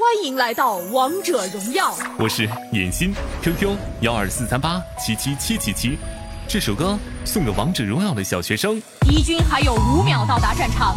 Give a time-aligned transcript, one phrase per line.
[0.00, 1.94] 欢迎来到王者荣耀。
[2.18, 5.98] 我是眼心，QQ 幺二四三八七七七七七。
[6.48, 8.80] 这首歌送给王者荣耀的小学生。
[9.02, 10.94] 敌军还有五秒到达战场，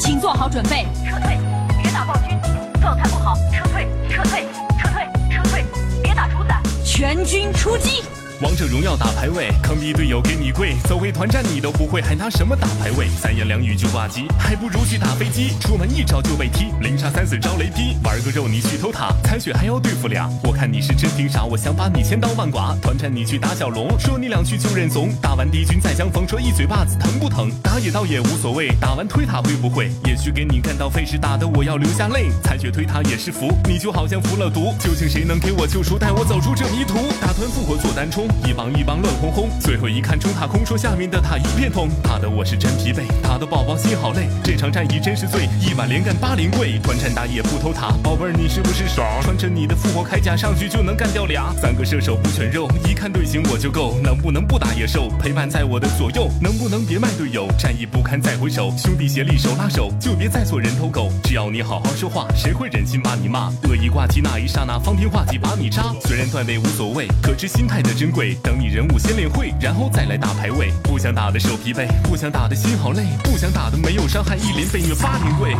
[0.00, 0.86] 请做好准备。
[1.04, 1.38] 撤退，
[1.82, 2.40] 别打暴君，
[2.80, 4.46] 状态不好，撤退，撤退，
[4.80, 5.64] 撤退，撤退，
[6.02, 6.58] 别打主宰。
[6.82, 8.02] 全军出击。
[8.40, 13.08] 王者荣耀打排位，坑逼队友给你跪，走回团战你都不会，还拿什么打排位？
[13.20, 15.54] 三言两语就挂机，还不如去打飞机。
[15.58, 20.30] 出门一招就被踢，零杀三死招雷劈，玩个肉你去偷塔，残血还要对付俩。
[20.44, 22.76] 我看你是真挺傻，我想把你千刀万剐。
[22.80, 25.10] 团战你去打小龙，说你两句就认怂。
[25.20, 27.50] 打完敌军再相逢，说一嘴巴子疼不疼？
[27.60, 29.90] 打野倒也无所谓，打完推塔会不会？
[30.06, 32.30] 也许给你干到废时，打得我要流下泪。
[32.44, 34.72] 残血推塔也是服，你就好像服了毒。
[34.78, 36.94] 究竟谁能给我救赎，带我走出这迷途？
[37.20, 38.27] 打团复活做单冲。
[38.44, 49.20] 一帮一帮乱哄哄，最后一看中塔空，说下面的塔一片通，打的我是真疲惫，打的宝宝心好累，这场战役真是醉，一晚连干八连跪，团战打野不偷塔，宝贝儿你是不是傻？
[49.22, 55.08] 穿着你的复活铠甲上去就能干掉俩，三个射手不全肉，一看队形我就够，能不能不打野兽？
[55.20, 57.46] 陪伴在我的左右，能不能别卖队友？
[57.58, 61.10] 战役不堪再回首，兄弟协力手拉手，就别再做人头狗。
[61.24, 63.52] 只要你好好说话，谁会忍心把你骂？
[63.68, 65.94] 恶意挂机那一刹那，方天画戟把你扎。
[66.04, 68.17] 虽然段位无所谓，可知心态的珍贵。
[68.42, 70.72] 等你人物先练会，然后再来打排位。
[70.82, 75.54] 不想打的手疲惫，不想打的心好累，不想打的没有伤害，一连被虐八连跪。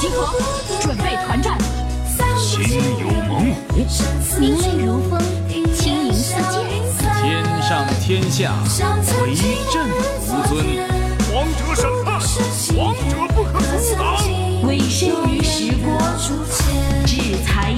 [0.00, 0.34] 集合，
[0.80, 1.58] 准备团战。
[2.38, 3.76] 心有猛虎，
[4.40, 5.20] 名利如风，
[5.74, 7.04] 轻盈似箭。
[7.22, 8.54] 天上天下，
[9.22, 9.34] 唯
[9.70, 9.86] 朕
[10.26, 10.64] 独尊。
[11.34, 12.08] 王者审判，
[12.76, 13.00] 王者
[13.34, 14.02] 不可阻挡。
[14.66, 15.94] 委身于时光，
[17.04, 17.72] 志才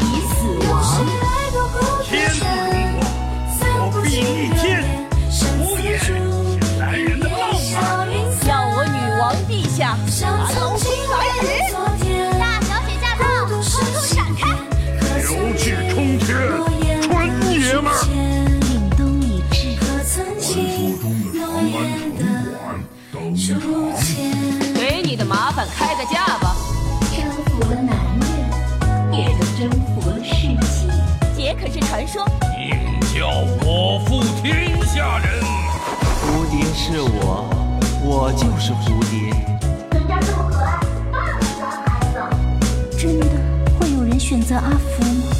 [24.74, 26.54] 给你的麻烦开个价吧。
[27.10, 28.28] 征服了男人，
[29.12, 30.88] 也就征服了世界。
[31.36, 32.24] 姐可是传说，
[32.58, 32.68] 应
[33.14, 33.28] 叫
[33.64, 35.42] 我负天下人。
[36.22, 37.48] 蝴蝶是我，
[38.02, 39.30] 我就是蝴蝶。
[39.92, 40.66] 人家这么可爱，
[41.12, 42.16] 当然喜欢孩子。
[42.98, 43.26] 真的
[43.78, 45.37] 会有人选择阿福吗？